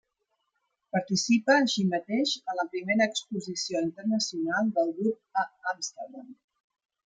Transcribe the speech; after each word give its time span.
Participa 0.95 1.53
així 1.57 1.83
mateix 1.91 2.33
en 2.53 2.57
la 2.61 2.67
primera 2.73 3.09
exposició 3.11 3.85
internacional 3.91 4.75
del 4.81 4.93
grup 4.99 5.43
a 5.45 5.49
Amsterdam. 5.77 6.37